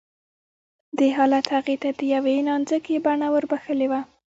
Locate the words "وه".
3.91-4.01